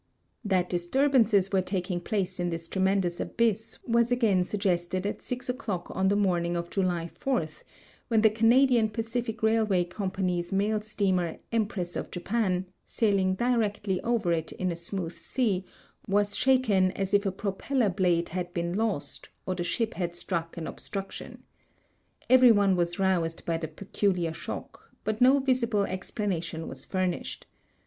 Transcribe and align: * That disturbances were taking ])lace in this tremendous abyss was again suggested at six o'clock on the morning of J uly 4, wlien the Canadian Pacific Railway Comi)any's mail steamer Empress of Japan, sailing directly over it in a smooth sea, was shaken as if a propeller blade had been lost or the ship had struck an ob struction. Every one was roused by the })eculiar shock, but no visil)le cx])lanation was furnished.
* 0.27 0.43
That 0.53 0.67
disturbances 0.67 1.51
were 1.51 1.61
taking 1.61 2.01
])lace 2.11 2.39
in 2.39 2.49
this 2.49 2.67
tremendous 2.67 3.19
abyss 3.19 3.77
was 3.85 4.11
again 4.11 4.43
suggested 4.43 5.05
at 5.05 5.21
six 5.21 5.47
o'clock 5.47 5.91
on 5.95 6.07
the 6.07 6.15
morning 6.15 6.55
of 6.57 6.71
J 6.71 6.81
uly 6.81 7.07
4, 7.11 7.41
wlien 8.09 8.23
the 8.23 8.31
Canadian 8.31 8.89
Pacific 8.89 9.43
Railway 9.43 9.85
Comi)any's 9.85 10.51
mail 10.51 10.81
steamer 10.81 11.37
Empress 11.51 11.95
of 11.95 12.09
Japan, 12.09 12.65
sailing 12.83 13.35
directly 13.35 14.01
over 14.01 14.31
it 14.33 14.51
in 14.53 14.71
a 14.71 14.75
smooth 14.75 15.15
sea, 15.19 15.65
was 16.07 16.35
shaken 16.35 16.89
as 16.93 17.13
if 17.13 17.23
a 17.27 17.31
propeller 17.31 17.89
blade 17.89 18.29
had 18.29 18.51
been 18.55 18.73
lost 18.73 19.29
or 19.45 19.53
the 19.53 19.63
ship 19.63 19.93
had 19.93 20.15
struck 20.15 20.57
an 20.57 20.65
ob 20.65 20.79
struction. 20.79 21.43
Every 22.27 22.51
one 22.51 22.75
was 22.75 22.97
roused 22.97 23.45
by 23.45 23.57
the 23.59 23.67
})eculiar 23.67 24.33
shock, 24.33 24.91
but 25.03 25.21
no 25.21 25.39
visil)le 25.39 25.87
cx])lanation 25.87 26.65
was 26.67 26.85
furnished. 26.85 27.45